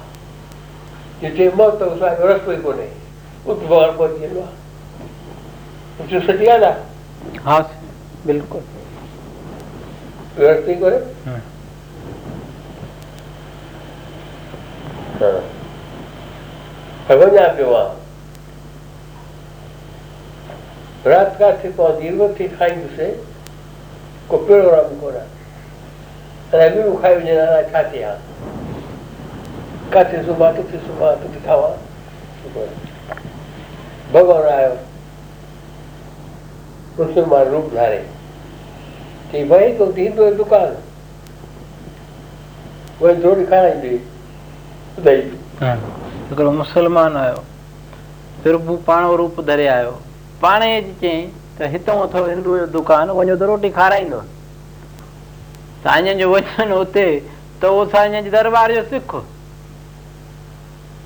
જેમાં 1.29 1.77
તવસા 1.77 2.17
રસ્તો 2.27 2.51
કોને 2.63 2.85
ઉપવાર 3.51 3.89
પર 3.97 4.11
જેલવા 4.21 4.47
જો 6.11 6.19
સટિયાલા 6.21 6.75
હા 7.47 7.63
બિલકુલ 8.25 8.63
વ્યવસ્થિત 10.39 10.79
કરે 10.83 10.97
ભગવાન 17.07 17.37
આપ્યો 17.45 17.75
આ 17.81 17.89
રાત 21.09 21.31
કાથી 21.43 21.71
કો 21.77 21.85
દીર્ઘથી 21.99 22.49
ખાઈ 22.57 22.81
જશે 22.87 23.07
કોપેળો 24.33 24.69
રામ 24.77 24.95
કોરા 25.05 25.27
અને 26.51 26.63
એમનું 26.71 26.97
ખાઈ 27.05 27.19
જનારા 27.27 27.63
ખાતી 27.75 28.03
આ 28.13 28.17
किथे 29.95 30.23
सुभाउ 30.25 30.53
किथे 30.55 30.77
सुभाउ 30.85 31.15
त 31.21 31.31
किथां 31.31 31.55
वा 31.61 31.69
भॻवान 34.13 34.45
आयो 34.53 34.73
मुस्लमान 36.99 37.47
रूप 37.53 37.73
धारे 37.79 37.97
चई 39.31 39.43
भई 39.49 39.73
तूं 39.81 39.87
थींदो 39.97 40.29
दुकान 40.43 40.77
उहे 43.01 43.15
जोड़ी 43.25 43.45
खाराईंदी 43.51 43.93
ॿुधाई 44.99 45.25
हिकिड़ो 46.29 46.51
मुस्लमान 46.61 47.15
आयो 47.23 47.43
प्रभु 48.45 48.75
पाण 48.87 49.09
रूप 49.23 49.39
धरे 49.51 49.67
आयो 49.75 49.91
पाण 50.47 50.61
अची 50.69 50.93
चयईं 51.03 51.27
त 51.59 51.69
हितां 51.75 51.97
अथव 52.07 52.29
हिंदू 52.35 52.57
जो 52.61 52.65
दुकान 52.77 53.09
वञो 53.19 53.35
त 53.43 53.49
रोटी 53.51 53.69
खाराईंदो 53.81 54.21
त 55.85 55.95
अञनि 55.99 56.15
जो 56.23 56.31
वञनि 56.37 56.69
हुते 56.73 57.05
त 57.61 57.73
उहो 57.75 57.85
छा 57.93 58.03
हिननि 58.07 58.29
दरबार 58.39 58.73
जो 58.79 58.83
सिख 58.95 59.19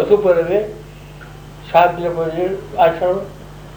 ಸುಬ್ಬರವೇ 0.00 0.58
ಶಾಪಿನ 1.70 2.08
ಬರಲಿ 2.18 2.46
ಆಶ್ರಮ 2.84 3.18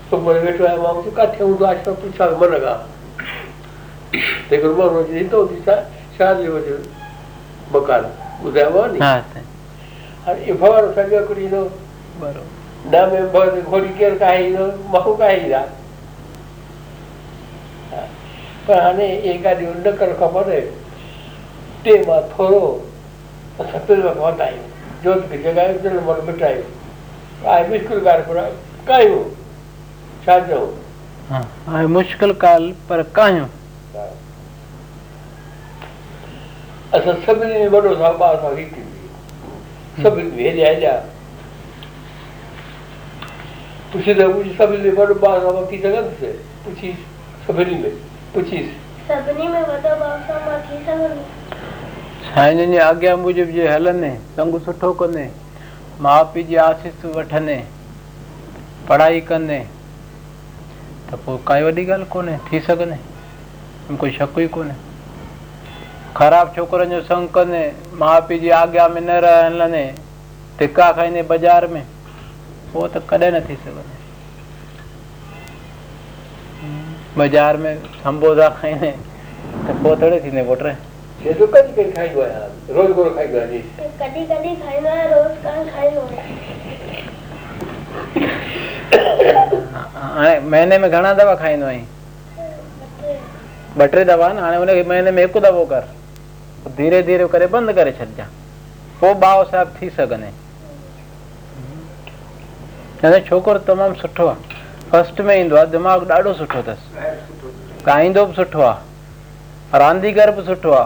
ಸುಬ್ಬರವೇ 0.09 0.53
ಟು 0.57 1.11
ಕಥೆ 1.19 1.41
ಒಂದು 1.51 1.63
ಆಶ್ರಮ 1.69 1.95
ಪುರುಷ 2.03 2.51
ಮನಗ 2.51 2.75
ತೆಗೆದು 4.49 4.71
ಮನೋಜಿ 4.75 5.13
ಇಂಥ 5.21 5.33
ಒಂದು 5.43 5.53
ದಿವಸ 5.69 6.13
ಶಾಲೆ 6.17 6.43
ಹೋದ್ರು 6.51 6.77
બકાલ 7.73 8.03
ઉદાવવાની 8.47 9.01
અને 10.27 10.39
એ 10.53 10.59
ભવાનો 10.61 10.87
સગા 10.91 11.23
કરી 11.31 11.49
દો 11.53 11.61
નામે 12.91 13.17
ઘોડી 13.69 13.97
કેર 14.03 14.11
કાઢી 14.23 14.53
દો 14.59 14.65
મહુ 14.93 15.11
કાઢી 15.23 15.49
દા 15.53 15.65
પણ 18.65 18.81
આને 18.91 19.05
એકાદી 19.33 19.71
નકર 19.79 20.11
ખબર 20.19 20.47
તેમાં 21.89 22.23
થોડો 22.35 22.61
સપેલમાં 23.71 24.17
પહોંચાયો 24.23 24.71
जोत 25.03 25.27
के 25.31 25.37
जगाए 25.43 25.77
दिल 25.85 25.99
मन 26.07 26.21
मिटाए 26.27 26.63
आए 27.53 27.67
मुश्किल 27.69 27.99
काल 28.05 28.21
पर 28.27 28.41
काई 28.87 29.07
हो 29.13 29.21
छा 30.25 30.37
जो 30.51 30.59
हां 31.29 31.41
आए 31.77 31.85
मुश्किल 31.97 32.33
काल 32.43 32.69
पर 32.89 33.03
काई 33.19 33.37
हो 33.39 33.49
अस 36.97 37.09
सब 37.25 37.43
ने 37.51 37.67
बड़ो 37.75 37.95
साबा 38.03 38.33
सा 38.43 38.55
ही 38.57 38.65
थी 38.73 40.03
सब 40.03 40.15
वे 40.39 40.51
ले 40.51 40.65
आ 40.69 40.73
जा 40.85 40.91
पूछे 43.93 44.13
तो 44.15 44.27
वो 44.33 44.43
सब 44.57 44.71
ने 44.85 44.91
बड़ो 45.01 45.15
बा 45.25 45.37
सा 45.43 45.65
की 45.71 45.77
जगह 45.87 46.01
में 46.05 46.71
में 47.57 47.91
साईं 52.33 52.57
जिन 52.57 52.71
जे 52.71 52.77
आॻियां 52.79 53.17
मुजिबि 53.17 53.51
जे 53.53 53.67
हलनि 53.67 54.09
संग 54.35 54.59
सुठो 54.65 54.91
कंदे 54.99 55.29
माउ 56.01 56.23
पीउ 56.33 56.43
जी 56.47 56.55
आसिस 56.63 57.03
वठंदे 57.17 57.55
पढ़ाई 58.89 59.19
कंदे 59.29 59.57
त 61.09 61.19
पोइ 61.25 61.37
काई 61.47 61.61
वॾी 61.63 61.71
ॻाल्हि 61.85 62.05
कोन्हे 62.15 62.37
थी 62.49 62.59
सघंदे 62.67 63.95
कोई 64.01 64.11
शक 64.17 64.39
ई 64.43 64.47
कोन्हे 64.55 64.75
ख़राबु 66.17 66.55
छोकिरनि 66.55 66.95
जो 66.95 67.01
संग 67.11 67.29
कंदे 67.37 67.61
माउ 68.01 68.19
पीउ 68.31 68.39
जी 68.41 68.49
आज्ञा 68.61 68.87
में 68.95 69.01
न 69.05 69.09
रहंदे 69.27 69.63
हलनि 69.63 69.83
धिका 70.59 70.91
खाईंदे 71.01 71.21
बाज़ारि 71.33 71.67
में 71.75 71.83
पोइ 72.73 72.87
त 72.95 73.03
कॾहिं 73.13 73.31
न 73.37 73.43
थी 73.49 73.55
सघंदे 73.67 74.01
बाज़ारि 77.21 77.57
में 77.67 77.73
संबो 78.03 78.27
खाईंदे 78.59 78.91
त 79.69 79.79
पोइ 79.85 79.93
थोरे 80.03 80.17
थींदे 80.25 80.43
पुटु 80.51 80.75
જેટલું 81.25 81.47
કદી 81.53 81.83
हाँ, 89.95 90.09
महीने 90.51 90.75
में 90.81 90.89
घना 90.89 91.09
दवा 91.19 91.33
खाई 91.41 91.55
आहीं 91.61 91.85
दवा 94.09 94.27
महीने 94.89 95.11
में 95.11 95.21
एक 95.23 95.37
दफ़ो 95.45 95.63
कर 95.73 95.83
धीरे 96.77 96.99
धीरे 97.09 97.25
करे 97.33 97.45
बंद 97.55 97.67
करे 97.79 97.91
छॾिजांइ 97.99 98.29
पोइ 99.01 99.11
भाव 99.25 99.39
साहब 99.51 99.67
थी 99.81 99.87
सगने 99.97 100.29
हिन 103.03 103.13
छोकर 103.29 103.55
तमाम 103.69 103.91
सुठो 104.03 104.25
आहे 104.35 105.23
में 105.29 105.35
इंदो 105.35 105.55
आहे 105.61 105.67
दिमाग़ु 105.77 106.03
ॾाढो 106.13 106.31
सुठो 106.43 106.59
दस 106.69 106.81
ॻाईंदो 107.95 108.23
सुठो 108.41 108.61
आ 108.67 108.69
रांदीगर 109.85 110.29
भी 110.37 110.43
सुठो 110.51 110.71
आ 110.83 110.85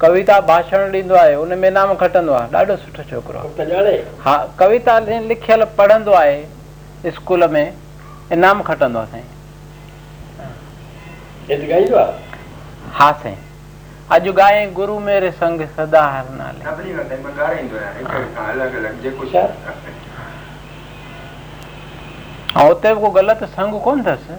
कविता 0.00 0.38
भाषण 0.46 0.90
ॾींदो 0.94 1.14
आहे 1.14 1.54
में 1.56 1.68
इनाम 1.68 1.92
खटंदो 2.00 2.32
आहे 2.32 2.52
ॾाढो 2.56 2.76
सुठो 2.76 3.02
छोकिरो 3.10 3.78
आहे 3.84 3.96
हा 4.22 4.36
कविता 4.58 4.98
लिखियल 5.08 5.64
पढ़ंदो 5.78 6.12
आहे 6.20 7.10
स्कूल 7.14 7.44
में 7.50 7.72
इनाम 8.32 8.62
खटंदो 8.68 8.98
आहे 8.98 9.20
साईं 11.66 11.92
हा 13.00 13.10
साईं 13.22 13.36
अॼु 14.18 14.32
गाए 14.38 14.64
हुते 22.56 22.94
बि 22.94 23.00
को 23.00 23.10
ग़लति 23.10 23.46
संग 23.54 23.80
कोन 23.84 24.02
अथसि 24.06 24.38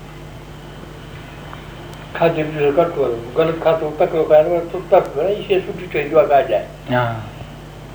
ખાધેલું 2.17 2.71
કરતું 2.77 3.01
હતું 3.05 3.19
ગલત 3.39 3.57
ખાતું 3.65 3.89
તકડો 3.99 4.23
કાઢો 4.31 4.59
તો 4.71 4.77
તક 4.93 5.05
કરે 5.15 5.33
છે 5.47 5.57
છૂટી 5.65 5.85
થઈ 5.93 6.03
જવા 6.11 6.23
કા 6.31 6.39
જાય 6.51 6.63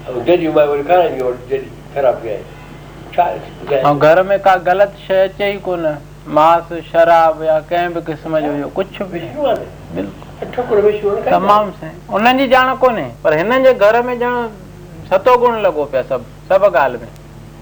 હવે 0.07 0.21
જેની 0.27 0.49
બાઈબલ 0.59 0.81
કરાવી 0.91 1.19
હોય 1.29 1.33
જેની 1.53 1.71
ખરાબ 1.97 2.19
જાય 2.27 2.39
घर 4.05 4.17
में 4.29 4.39
का 4.47 4.53
गलत 4.67 4.95
शय 5.05 5.21
चाहिए 5.37 5.61
को 5.67 5.75
न 5.83 5.87
मांस 6.39 6.67
शराब 6.89 7.37
या 7.47 7.55
कंहिं 7.71 7.93
बि 7.95 8.01
क़िस्म 8.09 8.41
जो 8.45 8.51
हुयो 8.55 8.67
कुझु 8.79 9.05
बि 9.13 9.21
तमामु 11.31 11.71
साईं 11.81 11.95
उन्हनि 12.19 12.47
जी 12.51 12.57
ॼाण 12.63 12.73
कोन्हे 12.83 13.07
पर 13.23 13.37
हिननि 13.39 13.59
जे 13.67 13.73
घर 13.87 13.97
में 14.09 14.13
ॼण 14.25 14.35
सतो 15.11 15.33
गुण 15.45 15.55
लॻो 15.67 15.85
पिया 15.93 16.03
सभु 16.11 16.27
सभु 16.51 16.69
ॻाल्हि 16.83 16.99
में 17.05 17.09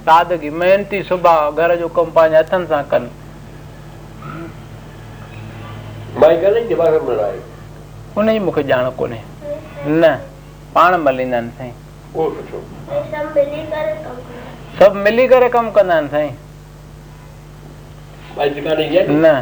सादगी 0.09 0.51
मेहनती 0.63 0.99
सुभाउ 1.11 1.43
घर 1.61 1.71
जो 1.83 1.89
कमु 1.99 2.11
पंहिंजे 2.19 2.37
हथनि 2.43 2.67
सां 2.73 2.83
कनि 2.95 3.11
माइकल 6.21 6.61
दिवाकर 6.69 7.13
राय 7.21 7.39
उन 8.19 8.29
जी 8.33 8.39
मूंखे 8.47 8.63
ॼाण 8.71 8.91
कोन्हे 8.99 9.19
न 9.87 10.13
पाण 10.75 10.95
मलींदा 11.03 11.37
आहिनि 11.37 11.73
साईं 13.15 13.93
सब 14.79 14.95
मिली 15.07 15.27
करे 15.29 15.49
कमु 15.57 15.71
कंदा 15.79 15.95
आहिनि 15.95 16.29
साईं 18.37 19.11
न 19.11 19.37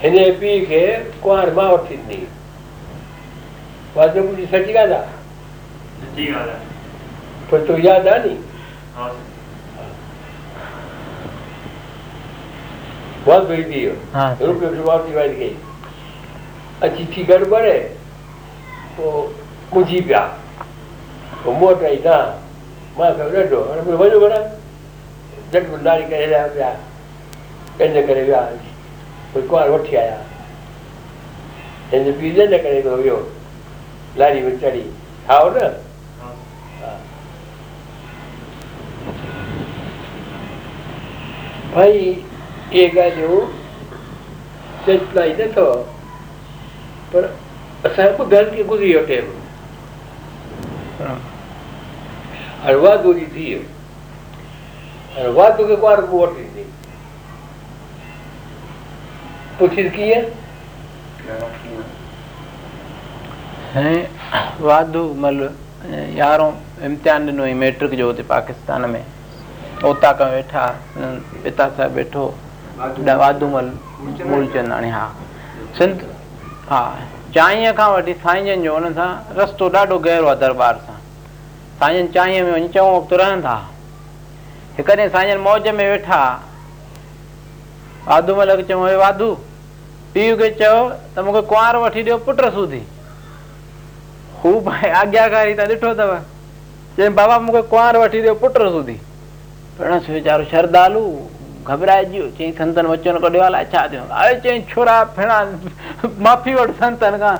हिन 0.00 0.16
पीउ 0.40 0.64
खे 0.70 0.80
कुंवार 1.22 1.54
मां 1.54 1.70
वठी 1.72 2.24
ॾिनी 4.00 4.44
सची 4.56 4.72
ॻाल्हि 4.78 6.32
आहे 6.42 7.66
तोखे 7.68 7.86
यादि 7.86 8.08
आहे 8.08 8.28
नी 8.28 8.36
पिया 13.28 13.38
वठी 13.90 15.16
आया 29.96 30.22
वियो 33.00 33.20
लारी 34.18 34.40
में 34.42 34.58
चढ़ी 34.60 34.82
छा 35.26 35.38
हो 35.38 35.48
न 35.56 35.74
जेवूं 42.84 43.40
तेच 44.86 45.02
नाही 45.14 45.32
नथो 45.38 45.64
पर 47.12 47.24
असांजो 47.88 48.24
घर 48.24 48.48
कीअं 48.48 48.66
गुज़री 48.68 48.86
वियो 48.94 49.04
टेम 49.06 49.30
हलवा 52.64 52.94
दूरी 53.02 53.24
थी 53.34 53.46
हलवा 55.16 55.48
तो 55.58 55.66
के 55.68 55.76
कुआर 55.80 56.00
को 56.06 56.16
वोट 56.18 56.36
दी 56.54 56.64
पूछिस 59.58 59.92
की 59.92 60.12
है 63.74 63.94
वाधू 64.60 65.12
मतलब 65.18 66.14
यारों 66.18 66.52
इम्तिहान 66.86 67.26
ॾिनो 67.28 67.46
मैट्रिक 67.64 67.90
जो 67.98 68.06
हुते 68.06 68.22
पाकिस्तान 68.32 68.88
में 68.90 69.04
ओता 69.84 70.12
का 70.18 70.26
वेठा 70.34 70.66
पिता 70.98 71.68
साहिबु 71.76 71.94
बैठो 71.96 72.32
वाधूमल 72.78 73.70
चांई 77.34 77.72
खां 77.76 77.88
वठी 77.92 78.12
गहिरो 78.48 80.26
आहे 80.26 80.36
दरबार 80.40 80.76
सां 81.80 81.90
रहंदा 83.12 83.54
हिकु 84.78 84.92
ॾींहुं 85.14 85.72
वेठा 85.78 86.18
वाधूमल 88.08 88.54
खे 88.56 88.62
चङो 88.62 88.88
वाधू 88.98 89.32
पीउ 90.14 90.36
खे 90.42 90.50
चयो 90.58 90.76
त 91.14 91.18
मूंखे 91.26 91.40
कुंवार 91.52 91.76
वठी 91.84 92.02
ॾियो 92.02 92.16
पुट 92.26 92.40
सूधी 92.58 92.82
हू 94.42 94.52
भाई 94.68 94.90
आज्ञाकारी 95.02 95.54
त 95.58 95.70
ॾिठो 95.70 95.94
अथव 95.94 96.14
चई 96.98 97.08
बाबा 97.20 97.38
मूंखे 97.46 97.62
कुंवार 97.72 97.96
वठी 98.04 98.20
ॾियो 98.26 98.34
पुट 98.44 98.58
सूधी 98.66 98.98
पिणस 99.78 100.08
वीचारो 100.10 100.44
श्रद्धालू 100.52 101.02
घबराइजी 101.68 102.18
वियो 102.18 102.30
चई 102.38 102.50
संतन 102.58 102.86
वचन 102.86 103.18
कढियो 103.22 103.42
अलाए 103.42 103.64
छा 103.72 103.86
थियो 103.92 104.02
अरे 104.02 104.34
चई 104.40 104.60
छोरा 104.72 104.96
माफ़ी 106.06 106.54
वठ 106.54 106.70
संतन 106.80 107.18
खां 107.22 107.34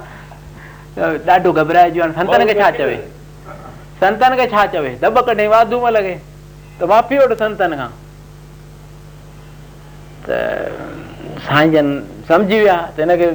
ॾाढो 1.29 1.53
घबराइजी 1.53 2.01
वियो 2.01 2.13
संतन 2.13 2.47
खे 2.47 2.55
छा 2.61 2.71
चवे 2.79 2.97
संतन 4.01 4.37
खे 4.41 4.47
छा 4.55 4.67
चवे 4.75 4.91
दॿ 5.03 5.23
कढ 5.29 5.41
वाधू 5.55 5.77
वठ 5.83 7.39
संतन 7.45 7.77
खां 7.83 7.89
त 10.29 10.43
साईं 11.47 11.73
जन 11.73 11.87
सम्झी 12.29 12.59
विया 12.59 12.77
त 12.97 13.01
हिनखे 13.01 13.29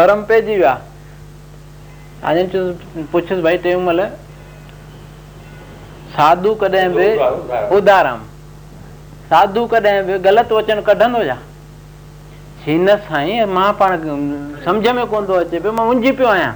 भरम 0.00 0.22
पइजी 0.32 0.54
विया 0.56 0.74
साईं 2.24 2.48
चयो 2.56 3.04
पुछियुसि 3.12 3.42
भई 3.48 3.58
तेमहिल 3.68 4.00
साधू 6.18 6.54
कॾहिं 6.62 6.90
बि 6.94 7.08
उदारम 7.76 8.28
साधू 9.32 9.64
कॾहिं 9.72 10.02
बि 10.06 10.18
ग़लति 10.28 10.54
वचन 10.54 10.80
कढंदो 10.88 11.22
छा 11.24 12.72
न 12.86 12.94
साईं 13.08 13.44
मां 13.56 13.72
पाण 13.80 13.92
सम्झ 14.64 14.86
में 14.96 15.04
कोन 15.12 15.26
थो 15.28 15.34
अचे 15.44 15.58
पियो 15.60 15.72
मां 15.74 15.86
मुंझी 15.88 16.10
पियो 16.18 16.28
आहियां 16.30 16.52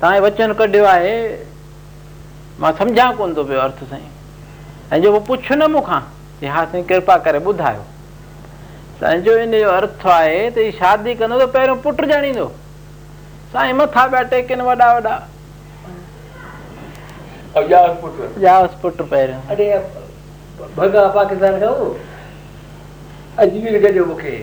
तव्हांजे 0.00 0.20
वचन 0.26 0.52
कढियो 0.60 0.84
आहे 0.94 1.12
मां 2.60 2.72
समुझां 2.80 3.10
कोन 3.20 3.34
थो 3.36 3.44
पियो 3.46 3.60
अर्थ 3.66 3.84
साईं 3.92 4.08
ऐं 4.92 5.00
जो 5.04 5.20
पुछ 5.28 5.52
न 5.52 5.70
मूंखां 5.72 6.00
की 6.40 6.46
हा 6.54 6.64
साईं 6.72 6.82
कृपा 6.92 7.16
करे 7.28 7.38
ॿुधायो 7.52 7.84
साईं 9.00 9.22
जो 9.28 9.38
हिन 9.38 9.52
जो 9.62 9.70
अर्थ 9.76 10.06
आहे 10.16 10.42
त 10.56 10.70
शादी 10.80 11.14
कंदो 11.22 11.46
त 11.46 11.52
पहिरियों 11.58 11.76
पुटु 11.86 12.06
ॼाणींदो 12.12 12.50
साईं 13.54 13.72
मथां 13.82 14.08
पिया 14.12 14.64
वॾा 14.64 14.74
वॾा 14.84 15.20
भॻा 20.76 21.06
पाकिस्तान 21.14 21.58
खां 21.60 21.74
अजमेर 23.44 23.78
कजो 23.86 24.04
मूंखे 24.06 24.34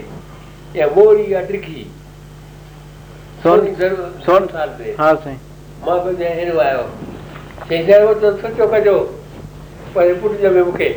या 0.79 0.87
ॿोड़ी 0.95 1.33
या 1.33 1.41
टिखी 1.51 1.89
मां 5.85 5.99
पंहिंजे 5.99 6.29
हेॾो 6.39 6.57
आयो 6.59 6.81
चई 7.69 7.83
त 7.89 8.31
सोचो 8.41 8.67
कजो 8.73 8.95
पंहिंजे 9.95 10.15
पुट 10.21 10.37
जो 10.41 10.51
मूंखे 10.65 10.89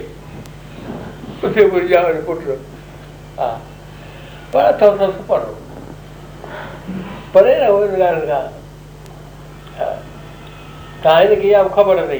उते 1.47 1.69
घुरिजो 1.69 2.01
वरी 2.09 2.21
पुटु 2.27 2.57
हा 3.41 3.51
पर 4.55 4.65
अथव 4.73 4.97
त 4.99 5.13
सुपर 5.17 5.47
परे 7.35 7.55
न 7.65 7.69
उहे 7.77 8.03
ॻाल्हि 8.03 8.25
खां 8.27 9.95
तव्हां 11.05 11.23
हिनखे 11.29 11.49
इहा 11.51 11.63
ख़बर 11.79 11.99
अथई 12.05 12.19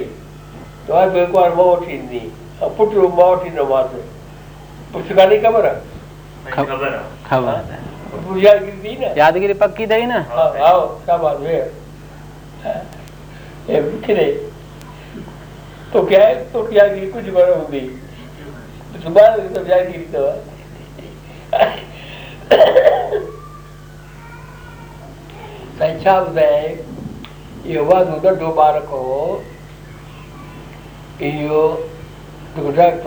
तव्हां 0.89 1.09
बि 1.13 1.21
हिकु 1.21 1.39
वारो 1.39 1.55
मां 1.57 1.67
वठी 1.67 1.93
ईंदी 1.97 2.21
पुत्र 2.77 2.99
उमावटी 3.05 3.51
नमाज 3.51 3.93
है 3.95 4.01
पुस्तकालय 4.93 5.39
खबर 5.43 5.67
है 5.67 6.63
खबर 7.29 8.39
यादगिरी 8.45 8.97
ना 9.01 9.13
यादगिरी 9.19 9.55
पक्की 9.63 9.87
दई 9.93 10.07
ना 10.07 10.19
आओ 10.19 10.49
हाँ, 10.57 10.71
हाँ, 10.71 11.01
क्या 11.05 11.17
बात 11.25 11.41
है 11.41 12.77
ये 13.71 13.81
बिखरे 13.91 14.27
तो 15.93 16.03
क्या 16.07 16.25
है 16.27 16.35
तो 16.53 16.63
क्या 16.67 16.85
यादगिरी 16.85 17.07
कुछ 17.13 17.25
बड़ा 17.35 17.55
होगी 17.57 17.81
दोबारा 19.05 19.37
तो 19.49 19.67
यादगिरी 19.75 20.05
तो 20.17 20.23
સંખ્યા 25.79 26.15
બધાય 26.25 26.65
એવા 27.75 27.99
દૂધ 28.09 28.25
को 28.91 28.99
એવો 31.29 31.61
ગુજરાત 32.61 33.03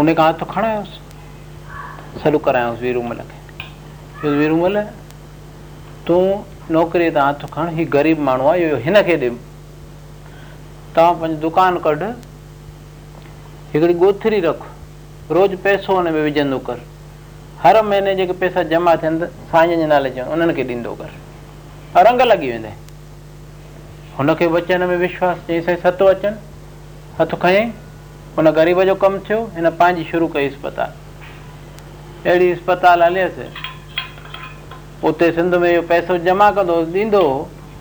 उन 0.00 0.12
खां 0.20 0.28
हथु 0.28 0.44
खणायोसि 0.52 2.22
सॾु 2.22 2.38
करायोसि 2.46 2.80
वीरूमल 2.86 3.20
खे 4.20 4.28
वीरूमल 4.40 4.78
तूं 6.06 6.20
नौकिरीअ 6.76 7.12
तां 7.18 7.26
हथु 7.28 7.46
खण 7.56 7.68
हीउ 7.80 7.86
ग़रीब 7.98 8.20
माण्हू 8.30 8.46
आहे 8.54 8.62
इहो 8.68 8.76
हिन 8.86 9.00
खे 9.10 9.16
ॾे 9.26 9.28
तव्हां 10.96 11.12
पंहिंजी 11.20 11.38
दुकानु 11.44 11.78
कढ 11.88 12.02
हिकिड़ी 13.74 13.94
गोथरी 14.04 14.40
रख 14.48 14.60
रोज़ु 15.36 15.56
पैसो 15.68 15.94
हुन 15.96 16.08
में 16.16 16.22
विझंदो 16.30 16.58
कर 16.70 16.80
हर 17.62 17.82
महीने 17.84 18.14
जेके 18.16 18.32
पैसा 18.40 18.62
जमा 18.72 18.94
थियनि 19.04 19.26
साईं 19.52 19.76
जे 19.78 19.86
नाले 19.94 20.10
चवनि 20.16 20.32
उन्हनि 20.32 20.54
खे 20.62 20.68
ॾींदो 20.74 20.94
कर 21.04 22.04
रंग 22.06 22.20
लॻी 22.32 22.50
वेंदई 22.50 22.74
हुनखे 24.18 24.46
वचन 24.48 24.82
में 24.88 24.96
विश्वास 24.96 25.38
चई 25.46 25.60
साईं 25.60 25.76
सत 25.76 26.02
अचनि 26.02 26.36
हथु 27.18 27.36
खईं 27.40 27.70
हुन 28.36 28.50
ग़रीब 28.58 28.80
जो 28.88 28.94
कमु 29.00 29.18
थियो 29.28 29.40
हिन 29.54 29.68
पंहिंजी 29.76 30.04
शुरू 30.10 30.26
कई 30.36 30.46
इस्पताल 30.46 30.92
अहिड़ी 32.26 32.50
इस्पताल 32.52 33.02
हलियसि 33.02 33.48
उते 35.08 35.30
सिंध 35.38 35.54
में 35.60 35.70
इहो 35.72 35.82
पैसो 35.92 36.16
जमा 36.28 36.50
कंदो 36.58 36.74
ॾींदो 36.96 37.20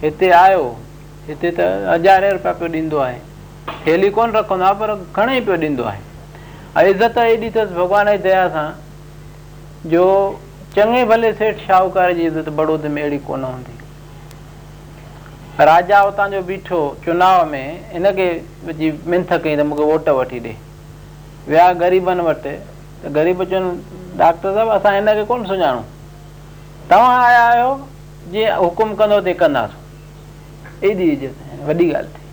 हिते 0.02 0.30
आयो 0.44 0.66
हिते 1.28 1.52
त 1.60 1.70
हज़ारे 1.90 2.32
रुपया 2.38 2.54
पियो 2.60 2.70
ॾींदो 2.74 2.98
आहे 3.06 3.98
ठी 3.98 4.10
कोन 4.20 4.32
रखंदो 4.38 4.64
आहे 4.66 4.74
पर 4.82 4.94
घणेई 5.16 5.42
पियो 5.48 5.58
ॾींदो 5.64 5.84
आहे 5.84 6.02
ऐं 6.78 6.90
इज़त 6.94 7.18
एॾी 7.24 7.38
अथसि 7.48 7.76
भॻवान 7.76 8.12
जी 8.12 8.18
दया 8.28 8.44
सां 8.58 8.68
जो 9.96 10.04
चङे 10.76 11.06
भले 11.14 11.34
सेठ 11.44 11.66
शाहूकार 11.68 12.14
जी 12.20 12.28
इज़त 12.34 12.50
बड़ौद 12.60 12.86
में 12.98 13.02
अहिड़ी 13.02 13.18
कोन 13.30 13.44
हूंदी 13.52 13.75
राजा 15.64 16.00
हुतां 16.00 16.30
जो 16.32 16.42
बीठो 16.44 16.80
चुनाव 17.04 17.46
में 17.50 18.04
जी 18.78 18.92
मिंत 19.12 19.32
कई 19.44 19.56
त 19.56 19.60
मूंखे 19.64 19.84
वोट 19.84 20.08
वठी 20.18 20.40
ॾे 20.40 20.56
विया 21.48 21.72
ग़रीबनि 21.80 22.24
वटि 22.24 22.52
डाक्टर 24.20 24.52
साहिबु 24.54 24.70
असां 24.70 24.94
हिनखे 24.96 25.24
कोन 25.30 25.46
सुञाणूं 25.48 25.82
तव्हां 26.90 27.20
आया 27.24 27.44
आहियो 27.44 27.70
जीअं 28.32 28.58
हुकुम 28.58 28.94
कंदो 29.02 29.22
कंदासीं 29.42 30.90
एॾी 30.90 31.10
इज़त 31.12 31.64
वॾी 31.68 31.90
ॻाल्हि 31.92 32.20
थी 32.20 32.28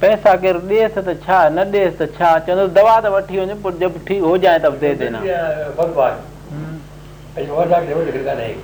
पैसा 0.00 0.34
केरु 0.44 0.60
ॾेसि 0.68 1.00
त 1.08 1.16
छा 1.24 1.48
न 1.48 1.66
ॾेसि 1.72 1.96
त 2.04 2.10
छा 2.20 2.38
चवंदुसि 2.46 2.74
दवा 2.80 3.00
त 3.00 3.06
वठी 3.18 3.40
वञ 3.40 3.88
ठीकु 4.06 4.26
हुजांइ 4.26 4.58
त 4.64 4.66
बि 4.84 6.12
न 7.36 7.42
सनक 7.42 8.62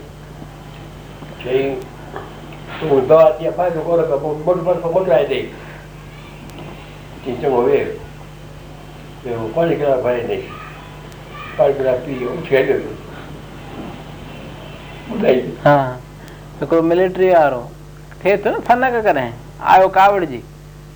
कॾहिं 18.94 19.30
आयो 19.62 19.88
कावड़ 19.94 20.24
जी 20.24 20.36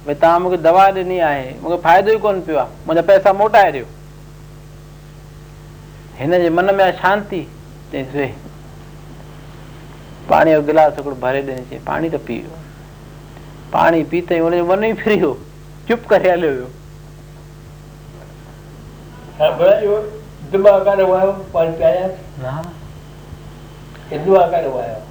भई 0.07 0.15
तव्हां 0.15 0.41
मूंखे 0.41 0.57
दवा 0.63 0.85
ॾिनी 0.95 1.19
आहे 1.19 1.53
मूंखे 1.63 1.77
फ़ाइदो 1.83 2.11
ई 2.13 2.19
कोन 2.21 2.41
पियो 2.45 2.57
आहे 2.59 2.71
मुंहिंजा 2.87 3.03
पैसा 3.11 3.33
मोटाए 3.41 3.71
ॾियो 3.73 3.87
हिन 6.19 6.39
जे 6.43 6.49
मन 6.51 6.75
में 6.75 6.83
आहे 6.85 6.93
शांती 7.01 7.43
તે 7.95 8.03
જોઈ 8.03 8.53
પાણી 10.31 10.57
ગ્લાસ 10.71 10.99
અકડ 11.03 11.19
ભરી 11.25 11.45
દે 11.51 11.57
છે 11.71 11.79
પાણી 11.91 12.13
તો 12.15 12.21
પીયો 12.27 12.59
પાણી 13.75 14.05
પીતે 14.15 14.35
ઓને 14.49 14.59
મને 14.71 14.91
ફર્યો 15.03 15.31
ચૂપ 15.91 16.09
કરી 16.13 16.33
આલ્યો 16.35 16.67
સાંભળાયો 19.41 19.99
દુબાકારે 20.55 21.05
વાયો 21.13 21.33
પાણી 21.57 21.79
પીયા 21.83 22.55
હા 22.59 22.69
એ 24.15 24.25
દુબાકારે 24.29 24.71
વાયો 24.79 25.04